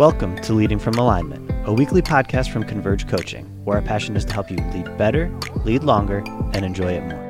[0.00, 4.24] Welcome to Leading from Alignment, a weekly podcast from Converge Coaching, where our passion is
[4.24, 5.30] to help you lead better,
[5.66, 7.20] lead longer, and enjoy it more.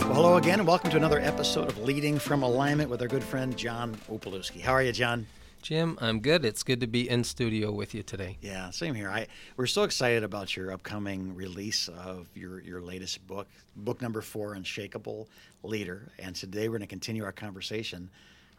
[0.00, 3.22] Well, hello again, and welcome to another episode of Leading from Alignment with our good
[3.22, 4.60] friend John Opalewski.
[4.60, 5.28] How are you, John?
[5.62, 6.44] Jim, I'm good.
[6.44, 8.38] It's good to be in studio with you today.
[8.40, 9.10] Yeah, same here.
[9.10, 14.22] I we're so excited about your upcoming release of your your latest book, book number
[14.22, 15.28] four, Unshakable
[15.62, 16.12] Leader.
[16.18, 18.10] And today we're going to continue our conversation.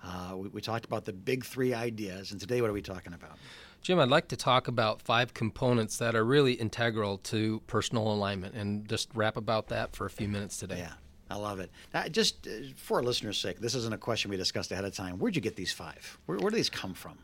[0.04, 3.14] Uh, we, we talked about the big three ideas, and today what are we talking
[3.14, 3.38] about?
[3.82, 8.55] Jim, I'd like to talk about five components that are really integral to personal alignment
[8.55, 10.80] and just wrap about that for a few minutes today.
[10.80, 10.94] Yeah,
[11.30, 11.70] I love it.
[11.94, 14.94] Now, just uh, for our listeners' sake, this isn't a question we discussed ahead of
[14.95, 15.20] time.
[15.20, 16.18] Where'd you get these five?
[16.26, 17.18] Where, where do these come from?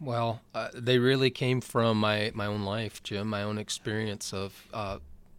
[0.00, 4.66] Well, uh, they really came from my, my own life, Jim, my own experience of
[4.72, 4.98] uh,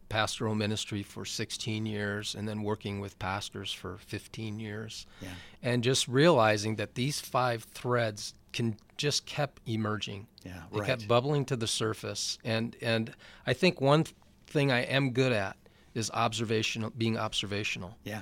[0.09, 5.07] pastoral ministry for 16 years and then working with pastors for 15 years.
[5.21, 5.29] Yeah.
[5.63, 10.27] And just realizing that these five threads can just kept emerging.
[10.43, 10.87] Yeah, They right.
[10.87, 12.37] kept bubbling to the surface.
[12.43, 13.13] And, and
[13.47, 14.05] I think one
[14.47, 15.55] thing I am good at
[15.93, 17.97] is observational, being observational.
[18.03, 18.21] Yeah,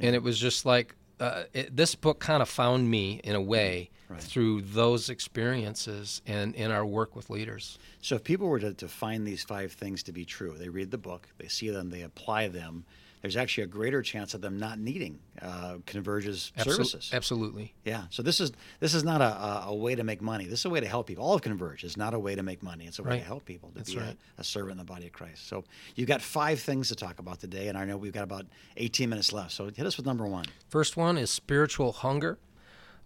[0.00, 3.40] And it was just like uh, it, this book kind of found me in a
[3.40, 4.22] way Right.
[4.22, 7.76] through those experiences and in our work with leaders.
[8.00, 10.92] So if people were to, to find these five things to be true, they read
[10.92, 12.84] the book, they see them, they apply them.
[13.26, 17.10] There's actually a greater chance of them not needing uh, Converge's Absol- services.
[17.12, 17.74] Absolutely.
[17.84, 18.04] Yeah.
[18.10, 20.44] So this is this is not a, a, a way to make money.
[20.44, 21.24] This is a way to help people.
[21.24, 22.86] All of Converge is not a way to make money.
[22.86, 23.18] It's a way Right.
[23.20, 24.16] to help people to That's be right.
[24.38, 25.48] a, a servant in the body of Christ.
[25.48, 25.64] So
[25.96, 29.08] you've got five things to talk about today, and I know we've got about 18
[29.08, 29.50] minutes left.
[29.50, 30.44] So hit us with number one.
[30.68, 32.38] First one is spiritual hunger.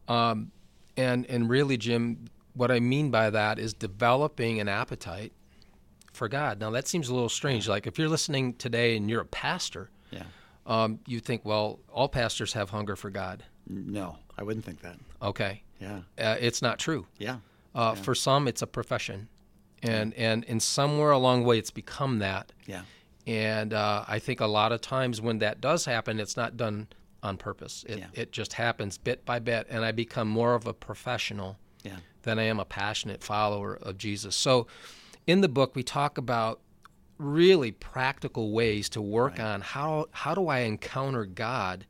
[0.07, 0.51] Um,
[0.97, 5.33] and, and really, Jim, what I mean by that is developing an appetite
[6.13, 6.59] for God.
[6.61, 7.69] Now, that seems a little strange.
[7.69, 10.23] Like if you're listening today and you're a pastor, Yeah.
[10.67, 13.45] um, you think, well, all pastors have hunger for God.
[13.67, 14.97] No, I wouldn't think that.
[15.23, 15.63] Okay.
[15.81, 16.01] Yeah.
[16.19, 17.07] Uh, it's not true.
[17.19, 17.37] Yeah.
[17.75, 19.29] Uh, For some, it's a profession.
[19.83, 22.53] And, and, and somewhere along the way, it's become that.
[22.67, 22.83] Yeah.
[23.27, 26.89] And uh, I think a lot of times when that does happen, it's not done
[27.23, 27.85] on purpose.
[27.89, 28.07] It, Yeah.
[28.13, 31.97] it just happens bit by bit, and I become more of a professional Yeah.
[32.23, 34.35] than I am a passionate follower of Jesus.
[34.37, 34.67] So
[35.27, 36.61] in the book, we talk about
[37.21, 41.87] really practical ways to work on how, how do I encounter God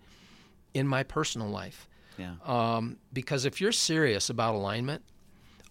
[0.74, 1.88] in my personal life.
[2.18, 2.34] Yeah.
[2.44, 5.02] Um, because if you're serious about alignment,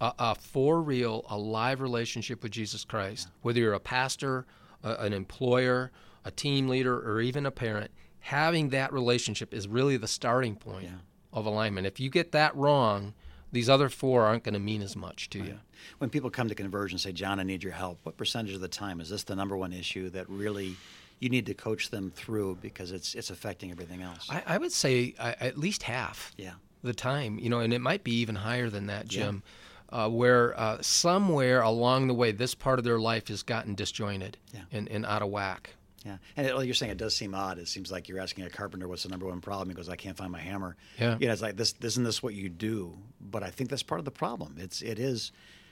[0.02, 4.46] a, a for real, alive relationship with Jesus Christ, whether you're a pastor,
[4.84, 5.92] a, an employer,
[6.25, 10.86] a team leader, or even a parent, having that relationship is really the starting point
[10.86, 10.98] Yeah.
[11.34, 11.86] of alignment.
[11.86, 13.14] If you get that wrong,
[13.52, 15.60] these other four aren't going to mean as much to you.
[15.98, 18.62] When people come to Converge and say, John, I need your help, what percentage of
[18.62, 20.76] the time is this the number one issue that really
[21.20, 24.28] you need to coach them through because it's it's affecting everything else?
[24.30, 26.32] I, I would say uh, at least half.
[26.38, 26.54] yeah.
[26.84, 29.44] the time, you know, and it might be even higher than that, Jim,
[29.90, 34.38] uh, where uh, somewhere along the way, this part of their life has gotten disjointed
[34.54, 34.62] Yeah.
[34.72, 35.72] and, and out of whack.
[36.06, 37.58] Yeah, and it, like you're saying, it does seem odd.
[37.58, 39.68] It seems like you're asking a carpenter what's the number one problem.
[39.68, 41.18] He goes, "I can't find my hammer." Yeah.
[41.20, 41.76] you know, it's like this.
[41.81, 42.98] Isn't this what you do?
[43.29, 44.56] But I think that's part of the problem.
[44.57, 45.31] It's it is.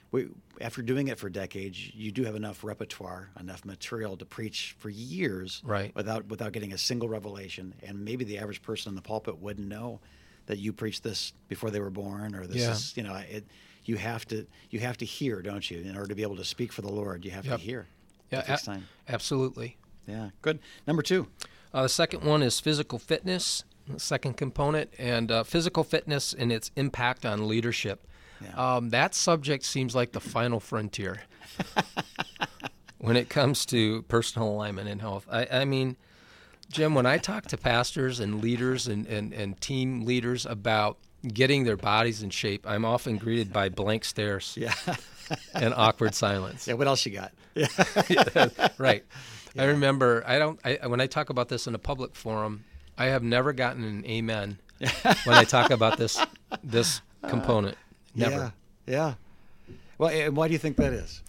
[0.10, 0.30] We,
[0.62, 4.90] after doing it for decades, you do have enough repertoire, enough material to preach for
[4.90, 5.94] years, Right.
[5.96, 9.68] Without without getting a single revelation, and maybe the average person in the pulpit wouldn't
[9.68, 10.00] know
[10.46, 12.72] that you preached this before they were born, or this Yeah.
[12.72, 13.46] is you know it.
[13.84, 15.80] You have to you have to hear, don't you?
[15.82, 17.60] In order to be able to speak for the Lord, you have Yep.
[17.60, 17.88] to hear.
[18.32, 18.88] Yeah, takes a- time.
[19.10, 19.78] absolutely.
[20.08, 20.60] Yeah, good.
[20.86, 21.28] Number two.
[21.74, 23.66] Uh, the second one is physical fitness,
[23.98, 28.06] second component, and uh, physical fitness and its impact on leadership.
[28.42, 28.76] Yeah.
[28.76, 31.22] Um, that subject seems like the final frontier
[33.00, 35.26] when it comes to personal alignment and health.
[35.32, 35.96] I, I mean,
[36.72, 40.98] Jim, when I talk to pastors and leaders and, and, and team leaders about
[41.28, 44.74] getting their bodies in shape, I'm often greeted by blank stares Yeah.
[45.54, 46.68] and awkward silence.
[46.68, 47.32] Yeah, what else you got?
[48.10, 48.50] Yeah.
[48.78, 49.04] right.
[49.58, 50.24] I remember.
[50.28, 50.60] I don't.
[50.64, 52.64] I, when I talk about this in a public forum,
[52.98, 54.60] I have never gotten an amen
[55.24, 56.20] when I talk about this
[56.64, 57.78] this uh, component.
[58.16, 58.54] Never,
[58.86, 58.94] Yeah.
[58.94, 59.14] Yeah.
[59.98, 61.22] Well, and why do you think that is?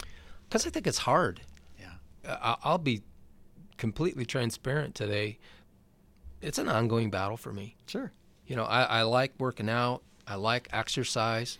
[0.47, 1.41] because I think it's hard.
[1.79, 1.91] Yeah.
[2.27, 3.03] Uh, I, I'll be
[3.77, 5.37] completely transparent today.
[6.41, 7.75] It's an ongoing battle for me.
[7.85, 8.11] Sure.
[8.47, 10.01] You know, I, I like working out.
[10.27, 11.59] I like exercise.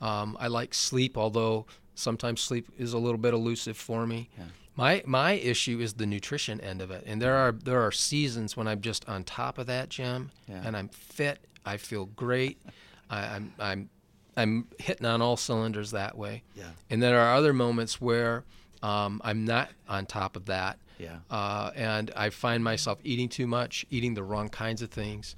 [0.00, 4.30] Um, I like sleep, although sometimes sleep is a little bit elusive for me.
[4.38, 4.44] Yeah.
[4.80, 8.56] My my issue is the nutrition end of it, and there are there are seasons
[8.56, 10.62] when I'm just on top of that, Jim, Yeah.
[10.64, 11.38] and I'm fit.
[11.64, 12.60] I feel great.
[13.10, 13.90] I, I'm I'm
[14.36, 16.42] I'm hitting on all cylinders that way.
[16.56, 16.70] Yeah.
[16.88, 18.44] And there are other moments where
[18.82, 20.78] Um, I'm not on top of that.
[20.98, 21.18] Yeah.
[21.30, 25.36] Uh, and I find myself eating too much, eating the wrong kinds of things.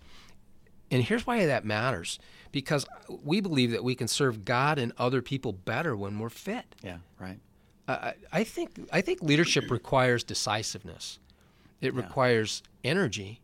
[0.93, 2.21] And here's why that matters
[2.53, 6.67] because we believe that we can serve God and other people better when we're fit.
[6.85, 6.99] Yeah.
[7.19, 7.41] Right.
[7.89, 11.19] I, I think I think leadership requires decisiveness.
[11.81, 13.41] It requires energy.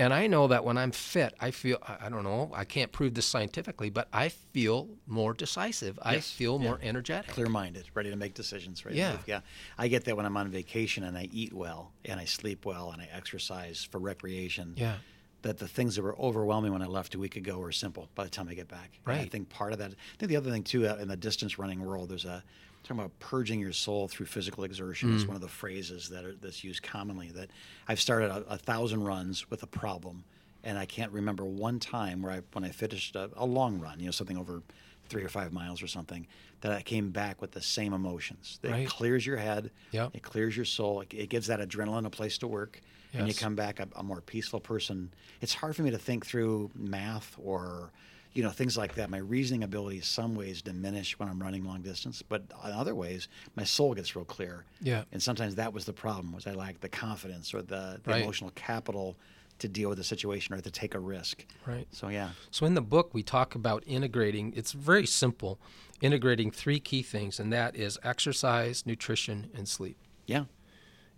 [0.00, 3.14] And I know that when I'm fit, I feel I don't know, I can't prove
[3.14, 5.98] this scientifically, but I feel more decisive.
[6.00, 6.68] I feel Yeah.
[6.68, 7.30] more energetic.
[7.32, 8.84] Clear-minded, ready to make decisions.
[8.84, 9.18] Ready Yeah.
[9.26, 9.40] Yeah.
[9.76, 12.92] I get that when I'm on vacation and I eat well and I sleep well
[12.92, 14.74] and I exercise for recreation.
[14.76, 14.98] Yeah.
[15.42, 18.24] That the things that were overwhelming when I left a week ago are simple by
[18.24, 18.90] the time I get back.
[19.18, 19.92] And I think part of that.
[19.92, 22.42] I think the other thing too, uh, in the distance running world, there's a
[22.82, 25.10] talking about purging your soul through physical exertion.
[25.10, 25.16] Mm.
[25.16, 27.30] is one of the phrases that are that's used commonly.
[27.30, 27.50] That
[27.86, 30.24] I've started a, a thousand runs with a problem,
[30.64, 34.00] and I can't remember one time where I when I finished a, a long run,
[34.00, 34.62] you know, something over
[35.08, 36.26] three or five miles or something,
[36.60, 38.58] that I came back with the same emotions.
[38.62, 38.88] It Right.
[38.88, 39.70] clears your head.
[39.92, 40.10] Yep.
[40.14, 41.00] It clears your soul.
[41.02, 42.80] It, it gives that adrenaline a place to work.
[43.14, 45.10] And you come back a, a more peaceful person.
[45.40, 47.90] It's hard for me to think through math or,
[48.34, 49.08] you know, things like that.
[49.08, 53.26] My reasoning abilities, some ways, diminish when I'm running long distance, but in other ways,
[53.56, 54.64] my soul gets real clear.
[54.82, 55.04] Yeah.
[55.10, 58.22] And sometimes that was the problem, was I lacked the confidence or the, the Right.
[58.22, 59.16] emotional capital
[59.58, 61.44] to deal with the situation or to take a risk.
[61.66, 61.86] Right.
[61.90, 64.52] So yeah, So in the book, we talk about integrating.
[64.56, 65.58] It's very simple,
[66.00, 69.96] integrating three key things, and that is exercise, nutrition, and sleep.
[70.26, 70.44] yeah,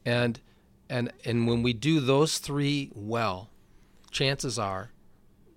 [0.04, 0.40] And
[0.88, 3.50] and and when we do those three well,
[4.10, 4.90] chances are,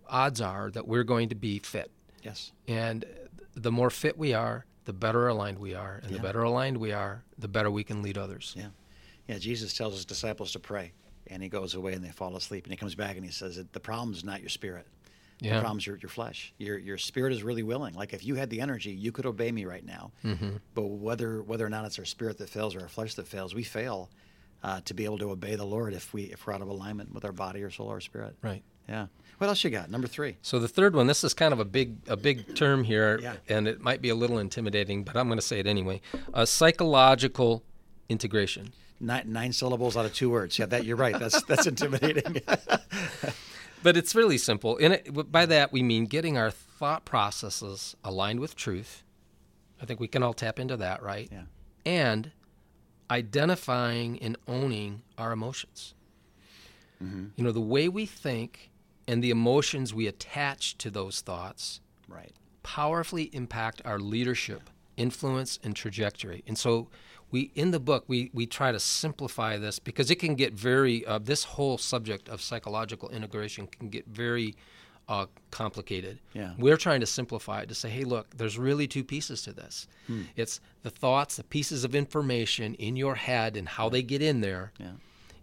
[0.07, 1.89] odds are that we're going to be fit.
[2.21, 3.05] yes, And
[3.55, 6.17] the more fit we are, the better aligned we are, and Yeah.
[6.17, 8.53] the better aligned we are, the better we can lead others.
[8.57, 8.67] yeah,
[9.27, 9.37] yeah.
[9.39, 10.91] Jesus tells his disciples to pray,
[11.27, 13.61] and he goes away and they fall asleep, and he comes back and he says
[13.71, 14.87] the problem is not your spirit.
[15.39, 15.59] The Yeah.
[15.59, 16.53] problem's your, your flesh.
[16.57, 17.95] Your your spirit is really willing.
[17.95, 20.11] Like if you had the energy, you could obey me right now.
[20.23, 20.57] Mm-hmm.
[20.73, 23.53] But whether whether or not it's our spirit that fails or our flesh that fails,
[23.53, 24.09] we fail
[24.63, 27.13] uh, to be able to obey the Lord if we if we're out of alignment
[27.13, 28.35] with our body or soul or spirit.
[28.41, 28.63] Right.
[28.87, 29.07] Yeah.
[29.39, 29.89] What else you got?
[29.89, 30.37] Number three.
[30.41, 33.35] So the third one, this is kind of a big a big term here, Yeah.
[33.49, 35.99] and it might be a little intimidating, but I'm going to say it anyway.
[36.33, 37.63] Uh, psychological
[38.09, 38.71] integration.
[39.03, 40.57] Nine, nine syllables out of two words.
[40.57, 41.17] Yeah, that you're right.
[41.17, 42.41] That's that's intimidating.
[43.83, 44.77] But it's really simple.
[44.77, 49.03] It, by that we mean getting our thought processes aligned with truth.
[49.81, 51.27] I think we can all tap into that, right?
[51.29, 51.41] yeah.
[51.85, 52.31] And
[53.11, 55.93] identifying and owning our emotions.
[57.03, 57.25] Mm-hmm.
[57.35, 58.71] You know, the way we think
[59.05, 62.31] and the emotions we attach to those thoughts Right.
[62.63, 66.43] powerfully impact our leadership, influence, and trajectory.
[66.47, 66.89] And so,
[67.33, 71.05] we in the book we we try to simplify this because it can get very
[71.05, 74.55] uh, this whole subject of psychological integration can get very
[75.09, 76.19] uh, complicated.
[76.33, 76.53] Yeah.
[76.57, 79.85] We're trying to simplify it to say, hey, look, there's really two pieces to this.
[80.07, 80.21] Hmm.
[80.37, 84.39] It's the thoughts, the pieces of information in your head and how they get in
[84.39, 84.91] there, Yeah.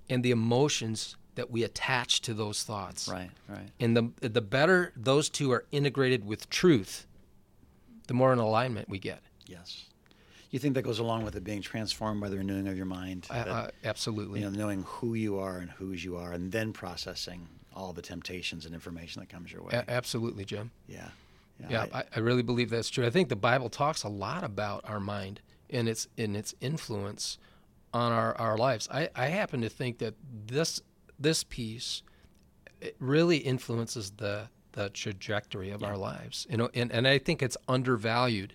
[0.08, 3.06] and the emotions that we attach to those thoughts.
[3.08, 3.30] Right.
[3.48, 3.68] Right.
[3.80, 7.06] And the the better those two are integrated with truth,
[8.06, 9.20] the more in alignment we get.
[9.46, 9.89] Yes.
[10.50, 13.26] You think that goes along with it being transformed by the renewing of your mind?
[13.30, 14.40] That- uh, absolutely.
[14.40, 18.02] you know, knowing who you are and whose you are, and then processing all the
[18.02, 19.70] temptations and information that comes your way.
[19.72, 20.70] A- absolutely, Jim.
[20.88, 21.08] yeah.
[21.68, 23.04] Yeah, I- I, I really believe that's true.
[23.06, 27.36] I think the Bible talks a lot about our mind and its and its influence
[27.92, 28.88] on our, our lives.
[28.90, 30.14] I, I happen to think that
[30.46, 30.80] this
[31.18, 32.02] this piece
[32.80, 36.46] it really influences the the trajectory of our lives.
[36.48, 38.54] You know, and, and I think it's undervalued.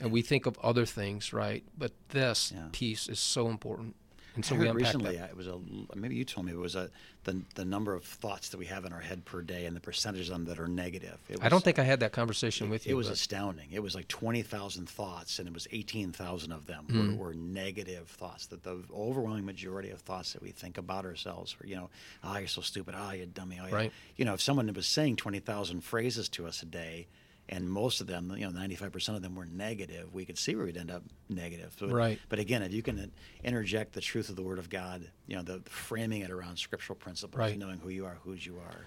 [0.00, 1.62] And we think of other things, right?
[1.78, 2.68] But this Yeah.
[2.72, 3.94] piece is so important.
[4.36, 5.26] And so I we heard recently that.
[5.26, 5.60] uh, it was a
[5.94, 6.90] maybe you told me it was a
[7.22, 9.80] the, the number of thoughts that we have in our head per day and the
[9.80, 11.20] percentage of them that are negative.
[11.28, 12.90] It I don't think I had that conversation with you.
[12.92, 13.68] it was astounding.
[13.70, 17.16] It was like twenty thousand thoughts, and it was eighteen thousand of them Hmm.
[17.16, 18.46] were, were negative thoughts.
[18.46, 21.90] That the overwhelming majority of thoughts that we think about ourselves, were, you know,
[22.24, 23.74] ah, you're so stupid, ah, you dummy, oh, yeah.
[23.74, 23.92] Right.
[24.16, 27.06] You know, if someone was saying twenty thousand phrases to us a day,
[27.48, 30.54] and most of them, you know, ninety-five percent of them were negative, we could see
[30.56, 31.74] where we'd end up negative.
[31.78, 32.18] So it- Right.
[32.28, 33.10] But again, if you can
[33.42, 36.58] interject the truth of the Word of God, you know, the, the framing it around
[36.58, 37.58] scriptural principles, Right.
[37.58, 38.86] knowing who you are, whose you are.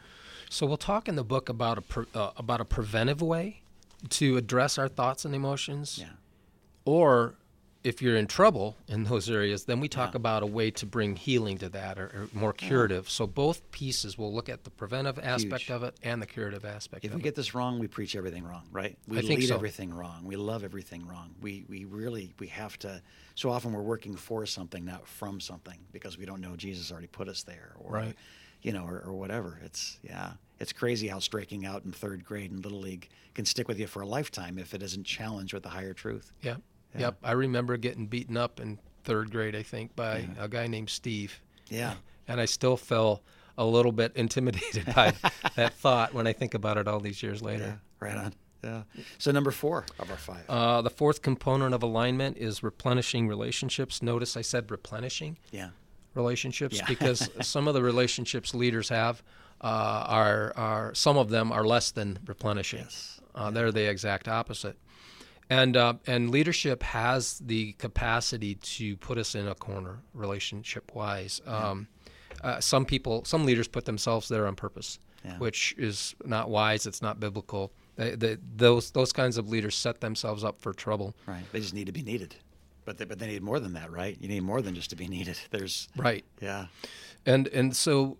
[0.50, 3.62] So we'll talk in the book about a pre, uh, about a preventive way
[4.10, 6.10] to address our thoughts and emotions, Yeah.
[6.86, 7.36] or
[7.88, 10.18] if you're in trouble in those areas, then we talk Yeah.
[10.18, 13.10] about a way to bring healing to that or, or more curative.
[13.10, 15.72] So both pieces will look at the preventive aspect Huge.
[15.72, 17.24] of it and the curative aspect If we it.
[17.24, 18.98] get this wrong, we preach everything wrong, right?
[19.08, 19.56] We I lead so.
[19.56, 20.26] everything wrong.
[20.26, 21.34] We love everything wrong.
[21.42, 23.02] We we really we have to.
[23.36, 27.08] So often we're working for something, not from something, because we don't know Jesus already
[27.08, 28.16] put us there, or Right.
[28.64, 29.60] you know, or, or whatever.
[29.64, 33.68] It's yeah, it's crazy how striking out in third grade in little league can stick
[33.70, 36.34] with you for a lifetime if it isn't challenged with the higher truth.
[36.42, 36.58] yeah.
[36.98, 37.06] Yeah.
[37.08, 37.18] Yep.
[37.24, 41.40] I remember getting beaten up in third grade, I think, by a guy named Steve.
[41.70, 41.94] Yeah.
[42.28, 43.22] And I still feel
[43.58, 45.14] a little bit intimidated by
[45.56, 47.48] that thought when I think about it all these years Yeah.
[47.48, 47.80] later.
[48.00, 48.34] Right on.
[48.64, 48.84] Yeah.
[49.18, 50.44] So number four of our five.
[50.50, 54.02] Uh, the fourth component of alignment is replenishing relationships.
[54.02, 55.70] Notice I said replenishing yeah.
[56.16, 56.86] relationships Yeah.
[56.88, 59.24] because some of the relationships leaders have
[59.62, 62.80] uh, are are some of them are less than replenishing.
[62.80, 63.22] Yes.
[63.34, 64.78] Uh, they're the exact opposite.
[65.50, 71.40] And uh, and leadership has the capacity to put us in a corner relationship wise.
[71.46, 71.88] Um,
[72.44, 75.38] uh, some people, some leaders put themselves there on purpose, Yeah.
[75.38, 76.86] which is not wise.
[76.86, 77.72] It's not biblical.
[77.96, 81.16] They, they, those those kinds of leaders set themselves up for trouble.
[81.26, 81.44] Right.
[81.54, 82.36] They just need to be needed.
[82.86, 84.18] But they, but they need more than that, right?
[84.20, 85.40] You need more than just to be needed.
[85.50, 86.26] There's Right.
[86.42, 86.68] yeah.
[87.26, 88.18] and and so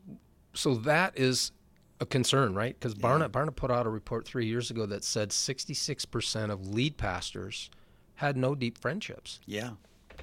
[0.54, 1.52] so that is
[2.00, 2.76] a concern, right?
[2.80, 6.98] Because Barna Barna put out a report three years ago that said 66% of lead
[6.98, 7.70] pastors
[8.16, 9.72] had no deep friendships Yeah.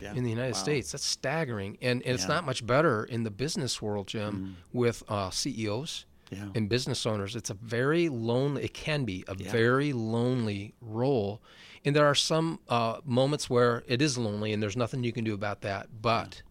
[0.00, 0.14] Yeah.
[0.14, 0.62] in the United Wow.
[0.62, 0.92] States.
[0.92, 2.28] That's staggering, and, and it's Yeah.
[2.34, 6.48] not much better in the business world, Jim, with uh, CEOs Yeah.
[6.54, 7.36] and business owners.
[7.36, 8.64] It's a very lonely.
[8.64, 9.50] It can be a Yeah.
[9.52, 11.40] very lonely role,
[11.84, 15.22] and there are some uh, moments where it is lonely, and there's nothing you can
[15.24, 15.88] do about that.
[16.02, 16.42] But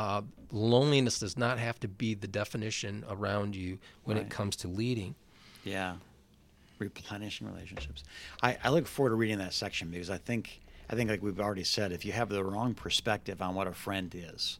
[0.00, 4.26] uh, loneliness does not have to be the definition around you when Right.
[4.26, 5.14] it comes to leading.
[5.64, 5.96] Yeah.
[6.78, 8.02] Replenishing relationships.
[8.42, 11.38] I, I look forward to reading that section because I think I think like we've
[11.38, 14.58] already said, if you have the wrong perspective on what a friend is,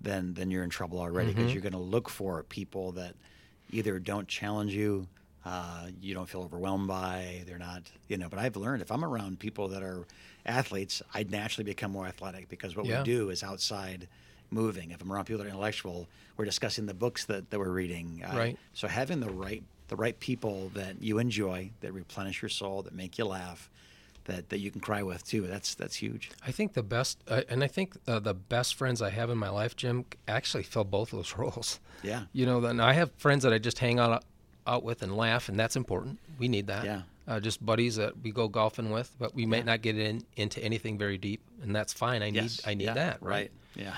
[0.00, 3.14] then then you're in trouble already because you're going to look for people that
[3.72, 5.08] either don't challenge you,
[5.46, 8.28] uh, you don't feel overwhelmed by, they're not, you know.
[8.28, 10.04] But I've learned if I'm around people that are
[10.44, 12.98] athletes, I naturally become more athletic because what Yeah.
[12.98, 14.06] we do is outside
[14.50, 14.90] moving.
[14.90, 18.22] If I'm around people that are intellectual, we're discussing the books that, that we're reading.
[18.26, 18.58] Uh, Right.
[18.72, 22.94] So having the right the right people that you enjoy, that replenish your soul, that
[22.94, 23.68] make you laugh,
[24.24, 25.42] that, that you can cry with too.
[25.46, 26.30] That's that's huge.
[26.46, 29.36] I think the best, uh, and I think uh, the best friends I have in
[29.36, 31.80] my life, Jim, actually fill both those roles.
[32.02, 32.22] Yeah.
[32.32, 34.24] You know, then I have friends that I just hang out
[34.66, 36.18] out with and laugh, and that's important.
[36.38, 36.84] We need that.
[36.86, 37.02] Yeah.
[37.28, 40.62] Uh, just buddies that we go golfing with, but we might not get in into
[40.64, 42.22] anything very deep, and that's fine.
[42.22, 42.94] I need I need Yeah.
[42.94, 43.22] that.
[43.22, 43.30] Right?
[43.30, 43.50] Right.
[43.76, 43.96] Yeah.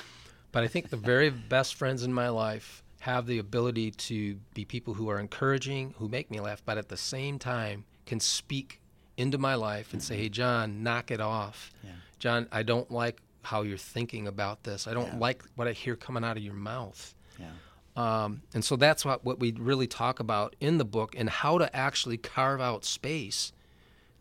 [0.57, 4.65] But I think the very best friends in my life have the ability to be
[4.65, 8.81] people who are encouraging, who make me laugh, but at the same time can speak
[9.19, 11.75] into my life and say, "Hey, John, knock it off.
[11.85, 11.91] Yeah.
[12.19, 14.87] John, I don't like how you're thinking about this.
[14.87, 15.19] I don't Yeah.
[15.19, 17.51] like what I hear coming out of your mouth." Yeah.
[17.95, 21.59] Um, and so that's what, what we really talk about in the book and how
[21.59, 23.53] to actually carve out space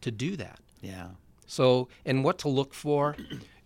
[0.02, 0.60] to do that.
[0.82, 1.12] Yeah.
[1.48, 3.16] So, and what to look for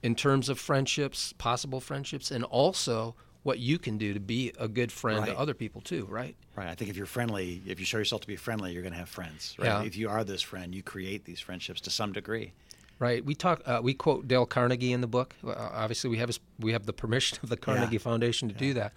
[0.04, 4.68] in terms of friendships, possible friendships, and also what you can do to be a
[4.68, 5.30] good friend Right.
[5.30, 6.36] to other people too, right?
[6.56, 6.68] Right.
[6.68, 9.00] I think if you're friendly, if you show yourself to be friendly, you're going to
[9.00, 9.56] have friends.
[9.58, 9.68] Right.
[9.68, 9.84] Yeah.
[9.84, 12.52] If you are this friend, you create these friendships to some degree.
[13.00, 13.24] Right.
[13.24, 13.62] We talk.
[13.66, 15.34] Uh, we quote Dale Carnegie in the book.
[15.46, 18.74] Uh, obviously, we have his, we have the permission of the Carnegie Foundation to do
[18.74, 18.92] that.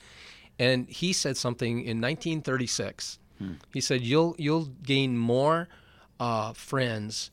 [0.59, 3.21] And he said something in 1936.
[3.38, 3.52] Hmm.
[3.73, 5.68] He said, "You'll you'll gain more
[6.18, 7.30] uh, friends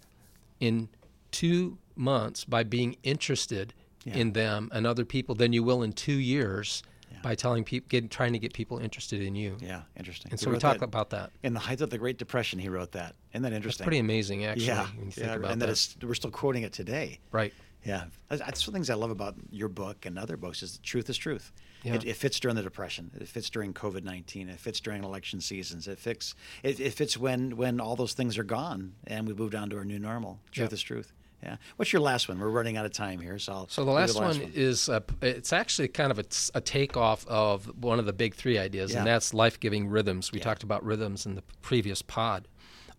[0.60, 0.90] in
[1.32, 3.74] two months by being interested
[4.06, 4.16] Yeah.
[4.16, 7.22] in them and other people than you will in two years Yeah.
[7.22, 9.82] by telling people, get, trying to get people interested in you." Yeah.
[9.98, 10.32] Interesting.
[10.32, 11.32] And He so we talk that about that.
[11.44, 12.60] in the height of the Great Depression.
[12.60, 13.16] He wrote that.
[13.34, 13.84] Isn't that interesting?
[13.84, 14.88] pretty amazing, actually, yeah.
[14.96, 15.34] when you think yeah.
[15.34, 15.60] and that.
[15.60, 17.20] that it's, we're still quoting it today.
[17.32, 17.54] right.
[17.86, 20.62] Yeah, that's, that's one of the things I love about your book and other books
[20.64, 21.54] is truth is truth.
[21.84, 21.94] Yeah.
[21.94, 23.10] It, it fits during the depression.
[23.18, 24.50] It fits during COVID nineteen.
[24.50, 25.88] It fits during election seasons.
[25.88, 26.36] It fits.
[26.62, 29.78] It, it fits when when all those things are gone and we move down to
[29.78, 30.42] our new normal.
[30.52, 30.74] Truth Yeah.
[30.74, 31.14] is truth.
[31.44, 31.56] Yeah.
[31.78, 32.38] What's your last one?
[32.40, 34.90] We're running out of time here, so I'll So the do last, one, one, is
[34.90, 38.94] uh, it's actually kind of a, a takeoff of one of the big three ideas,
[38.94, 40.32] and that's life-giving rhythms.
[40.32, 40.44] We Yeah.
[40.46, 42.48] talked about rhythms in the previous pod.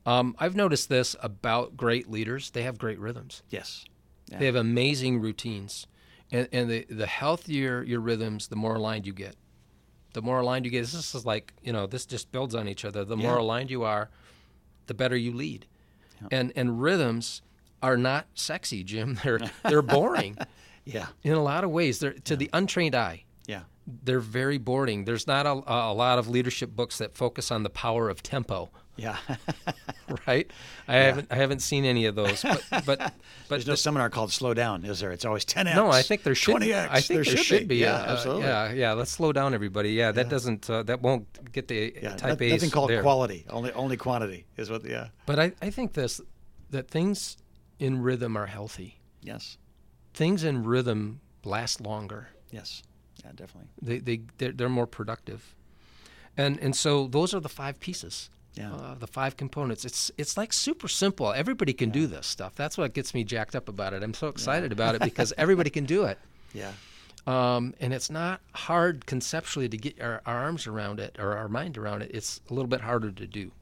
[0.06, 3.42] Um, I've noticed this about great leaders; they have great rhythms.
[3.50, 3.84] yes.
[4.30, 4.38] Yeah.
[4.38, 5.86] They have amazing routines,
[6.32, 9.34] and and the the healthier your rhythms, the more aligned you get.
[10.12, 12.84] The more aligned you get, this is like you know, this just builds on each
[12.84, 13.04] other.
[13.04, 14.08] The more aligned you are,
[14.86, 15.66] the better you lead.
[16.22, 16.28] Yeah.
[16.30, 17.42] And and rhythms
[17.82, 19.18] are not sexy, Jim.
[19.24, 20.36] They're they're boring
[20.84, 21.06] yeah.
[21.22, 21.98] in a lot of ways.
[22.00, 23.24] They're to the untrained eye.
[23.46, 23.62] Yeah.
[24.04, 25.04] They're very boring.
[25.04, 28.70] There's not a, a lot of leadership books that focus on the power of tempo,
[28.96, 29.16] Yeah.
[30.26, 30.48] right?
[30.86, 32.42] I haven't I haven't seen any of those.
[32.42, 33.12] But but but
[33.48, 35.10] There's no the- seminar called "Slow Down," is there?
[35.10, 35.74] It's always 10x.
[35.74, 36.56] no, I think there should.
[36.56, 36.88] 20x.
[36.90, 37.76] I think there, should, be.
[37.76, 38.44] Yeah, uh, absolutely.
[38.44, 38.92] yeah, yeah.
[38.92, 39.92] Let's slow down, everybody.
[39.92, 40.68] Yeah, that doesn't.
[40.70, 43.02] Uh, that won't get the Yeah, type A's nothing called there.
[43.02, 43.46] quality.
[43.50, 44.84] Only only quantity is what.
[44.84, 45.08] Yeah.
[45.26, 46.20] But I, I think this
[46.70, 47.36] that things
[47.80, 49.00] in rhythm are healthy.
[49.22, 49.58] Yes.
[50.14, 52.28] Things in rhythm last longer.
[52.50, 52.82] Yes.
[53.24, 53.32] Yeah.
[53.34, 53.70] Definitely.
[53.82, 55.54] They they they're, they're more productive.
[56.36, 58.30] And and so those are the five pieces.
[58.54, 58.72] Yeah.
[58.72, 59.84] Uh, the five components.
[59.84, 61.32] It's it's like super simple.
[61.32, 62.54] Everybody can do this stuff.
[62.54, 64.02] That's what gets me jacked up about it.
[64.02, 66.18] I'm so excited about it because everybody can do it.
[66.52, 66.72] Yeah.
[67.26, 71.48] Um, and it's not hard conceptually to get our, our arms around it or our
[71.48, 72.10] mind around it.
[72.12, 73.52] It's a little bit harder to do.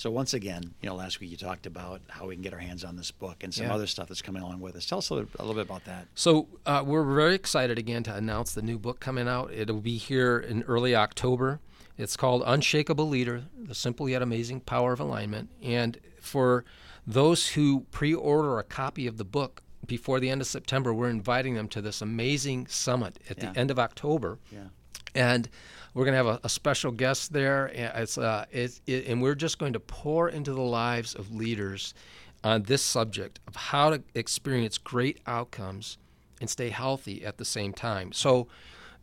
[0.00, 2.58] So once again, you know, last week you talked about how we can get our
[2.58, 3.74] hands on this book and some Yeah.
[3.74, 4.86] other stuff that's coming along with us.
[4.86, 6.08] Tell us a little, a little bit about that.
[6.14, 9.52] So uh, we're very excited again to announce the new book coming out.
[9.52, 11.60] It'll be here in early October.
[11.98, 15.50] It's called Unshakable Leader: The Simple Yet Amazing Power of Alignment.
[15.62, 16.64] And for
[17.06, 21.56] those who pre-order a copy of the book before the end of September, we're inviting
[21.56, 23.52] them to this amazing summit at Yeah.
[23.52, 24.38] the end of October.
[24.50, 24.68] Yeah.
[25.14, 25.48] And
[25.94, 27.66] we're going to have a, a special guest there.
[27.66, 31.34] and It's, uh, it, it, and we're just going to pour into the lives of
[31.34, 31.94] leaders
[32.42, 35.98] on this subject of how to experience great outcomes
[36.40, 38.12] and stay healthy at the same time.
[38.12, 38.48] So,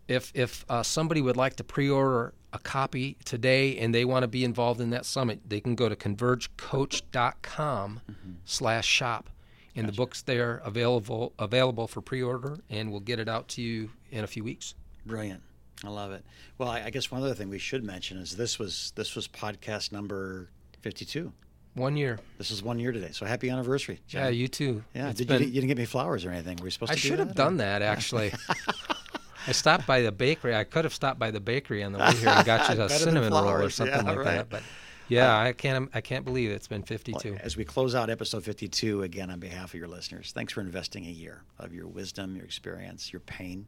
[0.07, 4.27] if if uh, somebody would like to pre-order a copy today and they want to
[4.27, 8.01] be involved in that summit, they can go to convergecoach.com
[8.45, 9.29] slash shop.
[9.75, 13.91] And the book's there available available for pre-order, and we'll get it out to you
[14.09, 14.73] in a few weeks.
[15.05, 15.43] Brilliant.
[15.83, 16.25] I love it.
[16.57, 19.27] Well, I, I guess one other thing we should mention is this was this was
[19.27, 20.49] podcast number
[20.81, 21.31] fifty-two.
[21.75, 22.17] One year.
[22.39, 23.09] This is one year today.
[23.11, 23.99] So happy anniversary.
[24.07, 24.23] John.
[24.23, 24.83] Yeah, you too.
[24.95, 25.11] Yeah.
[25.13, 26.57] Did been- you, you didn't get me flowers or anything?
[26.57, 26.99] Were you supposed I to?
[26.99, 28.33] I should have done that actually.
[29.47, 30.55] I stopped by the bakery.
[30.55, 32.89] I could have stopped by the bakery on the way here and got you a
[32.89, 34.25] cinnamon roll or something Yeah, like right.
[34.25, 34.49] that.
[34.49, 34.63] But
[35.07, 35.89] yeah, I can't.
[35.93, 37.35] I can't believe it's been 52.
[37.41, 41.05] As we close out episode 52, again, on behalf of your listeners, thanks for investing
[41.05, 43.67] a year of your wisdom, your experience, your pain.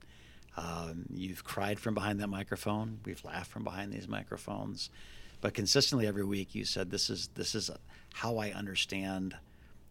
[0.57, 2.99] Um, you've cried from behind that microphone.
[3.05, 4.89] We've laughed from behind these microphones.
[5.41, 7.71] But consistently every week, you said, This is, this is
[8.13, 9.35] how I understand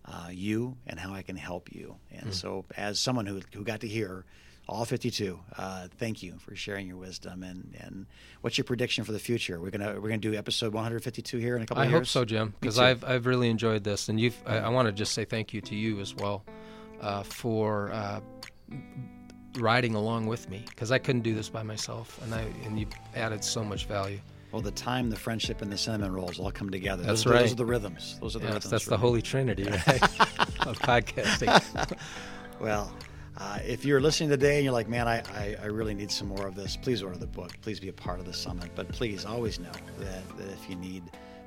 [0.04, 1.96] uh, you and how I can help you.
[2.12, 4.24] And so, as someone who, who got to hear
[4.68, 7.42] all 52, uh, thank you for sharing your wisdom.
[7.42, 8.06] And, and
[8.42, 9.60] what's your prediction for the future?
[9.60, 11.92] We're gonna we're gonna do episode 152 here in a couple of weeks.
[11.92, 12.10] I hope years.
[12.10, 12.78] so, Jim, because.
[12.78, 14.36] I've I've really enjoyed this, and you've.
[14.46, 16.44] I, I want to just say thank you to you as well
[17.00, 18.20] uh, for uh,
[19.56, 22.92] riding along with me, because I couldn't do this by myself, and I and you've
[23.14, 24.20] added so much value.
[24.52, 27.02] Well, the time, the friendship, and the cinnamon rolls all come together.
[27.02, 28.18] That's those, are- Those are the rhythms.
[28.20, 28.70] Those are the rhythms.
[28.70, 30.02] that's the holy trinity, right,
[30.66, 31.98] of podcasting.
[32.60, 32.92] Well,
[33.36, 36.26] uh, if you're listening today and you're like, man, I, I, I really need some
[36.26, 37.52] more of this, please order the book.
[37.62, 38.70] Please be a part of the summit.
[38.74, 41.04] But please always know that, that if you need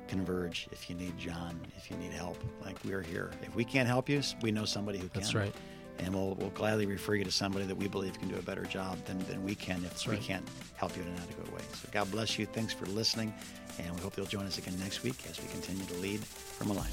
[0.08, 3.30] Converge, if you need John, if you need help, like we're here.
[3.42, 5.20] If we can't help you, we know somebody who can.
[5.20, 5.54] That's right
[5.98, 8.64] and we'll, we'll gladly refer you to somebody that we believe can do a better
[8.64, 10.18] job than, than we can if right.
[10.18, 11.62] we can't help you in an adequate way.
[11.74, 12.46] So God bless you.
[12.46, 13.32] Thanks for listening.
[13.78, 16.70] And we hope you'll join us again next week as we continue to lead from
[16.70, 16.92] alignment.